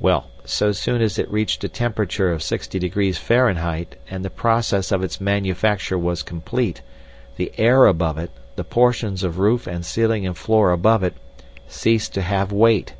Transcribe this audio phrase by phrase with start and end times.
[0.00, 4.90] "Well, so soon as it reached a temperature of 60 degrees Fahrenheit, and the process
[4.90, 6.82] of its manufacture was complete,
[7.36, 11.14] the air above it, the portions of roof and ceiling and floor above it
[11.68, 12.94] ceased to have weight.